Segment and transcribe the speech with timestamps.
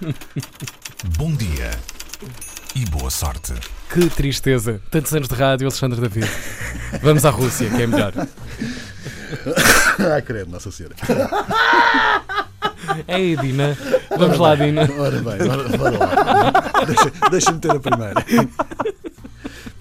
[1.16, 1.70] Bom dia
[2.74, 3.54] e boa sorte.
[3.92, 4.80] Que tristeza.
[4.90, 6.28] Tantos anos de rádio, Alexandre David.
[7.02, 8.12] Vamos à Rússia, que é melhor.
[9.98, 10.94] Ah, credo, Nossa Senhora.
[13.08, 13.76] Ei, Dina.
[14.18, 14.82] Vamos lá, Dina.
[14.98, 16.84] Ora bem, ora, ora lá.
[16.84, 18.24] Deixa- Deixa-me ter a primeira.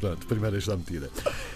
[0.06, 1.10] Pronto, primeira está metida.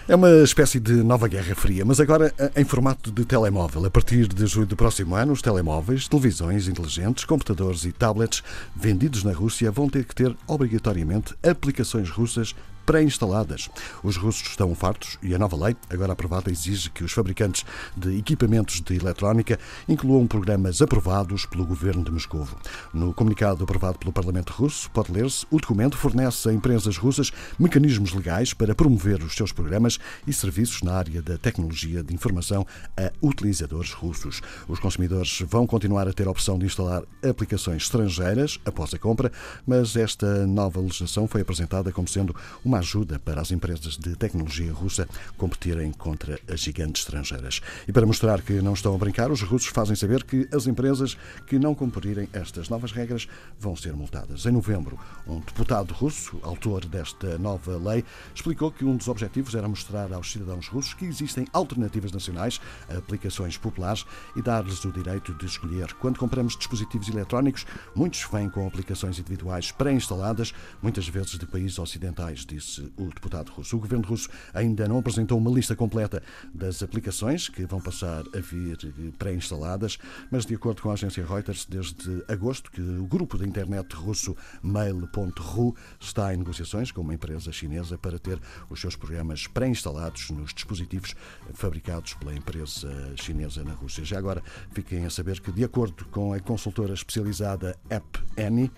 [0.08, 3.84] É uma espécie de nova Guerra Fria, mas agora em formato de telemóvel.
[3.84, 8.42] A partir de julho do próximo ano, os telemóveis, televisões inteligentes, computadores e tablets
[8.74, 12.56] vendidos na Rússia vão ter que ter obrigatoriamente aplicações russas
[12.90, 13.70] pré-instaladas.
[14.02, 17.64] Os russos estão fartos e a nova lei, agora aprovada, exige que os fabricantes
[17.96, 22.48] de equipamentos de eletrónica incluam programas aprovados pelo governo de Moscou.
[22.92, 27.30] No comunicado aprovado pelo Parlamento russo, pode ler-se: o documento fornece a empresas russas
[27.60, 29.96] mecanismos legais para promover os seus programas
[30.26, 32.66] e serviços na área da tecnologia de informação
[32.96, 34.40] a utilizadores russos.
[34.66, 39.30] Os consumidores vão continuar a ter a opção de instalar aplicações estrangeiras após a compra,
[39.64, 44.72] mas esta nova legislação foi apresentada como sendo uma ajuda para as empresas de tecnologia
[44.72, 47.60] russa competirem contra as gigantes estrangeiras.
[47.86, 51.16] E para mostrar que não estão a brincar, os russos fazem saber que as empresas
[51.46, 54.44] que não cumprirem estas novas regras vão ser multadas.
[54.46, 59.68] Em novembro, um deputado russo, autor desta nova lei, explicou que um dos objetivos era
[59.68, 64.04] mostrar aos cidadãos russos que existem alternativas nacionais a aplicações populares
[64.36, 65.92] e dar-lhes o direito de escolher.
[65.94, 72.44] Quando compramos dispositivos eletrónicos, muitos vêm com aplicações individuais pré-instaladas, muitas vezes de países ocidentais,
[72.60, 73.76] disse o deputado russo.
[73.76, 76.22] O governo russo ainda não apresentou uma lista completa
[76.54, 78.78] das aplicações que vão passar a vir
[79.18, 79.98] pré-instaladas,
[80.30, 84.36] mas de acordo com a agência Reuters, desde agosto que o grupo da internet russo
[84.62, 88.38] Mail.ru está em negociações com uma empresa chinesa para ter
[88.68, 91.14] os seus programas pré-instalados nos dispositivos
[91.54, 94.04] fabricados pela empresa chinesa na Rússia.
[94.04, 98.70] Já agora fiquem a saber que, de acordo com a consultora especializada App Annie,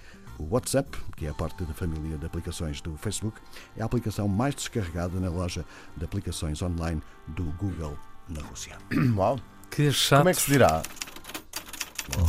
[0.43, 3.41] o WhatsApp, que é a parte da família de aplicações do Facebook,
[3.77, 5.65] é a aplicação mais descarregada na loja
[5.97, 7.97] de aplicações online do Google
[8.29, 8.77] na Rússia.
[9.17, 9.39] Uau.
[9.71, 10.19] Que chato.
[10.21, 10.83] Como é que se dirá?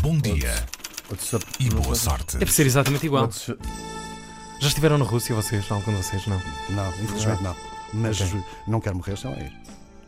[0.01, 0.53] Bom dia
[1.09, 2.37] WhatsApp- e boa sorte.
[2.37, 3.23] Deve ser exatamente igual.
[3.23, 3.59] WhatsApp-
[4.59, 5.69] Já estiveram na Rússia vocês?
[5.71, 6.25] Algum de vocês?
[6.27, 6.41] Não.
[6.69, 7.55] Não, infelizmente não.
[7.93, 8.43] Mas Ok.
[8.67, 9.51] não quero morrer sem lá ir.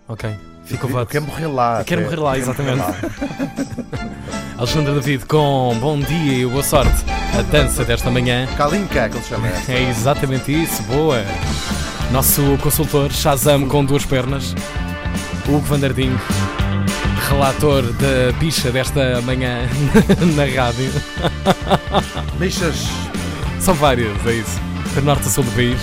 [0.07, 0.29] Ok.
[0.65, 1.09] Fica o Eu voto.
[1.11, 1.79] quero morrer lá.
[1.81, 2.15] Eu quero até.
[2.15, 4.55] morrer lá, Quero morrer exatamente.
[4.57, 7.14] Alexandre David com bom dia e boa sorte.
[7.37, 8.47] A dança desta manhã.
[8.55, 9.71] Kalinka, que ele chama esta.
[9.73, 11.23] É exatamente isso, boa.
[12.11, 14.55] Nosso consultor Shazam com duas pernas,
[15.47, 16.19] Hugo Vandardinho,
[17.27, 19.67] relator da bicha desta manhã
[20.35, 20.91] na rádio.
[22.37, 22.85] Bichas.
[23.59, 24.61] São várias, é isso.
[24.93, 25.79] Do norte a sul do país.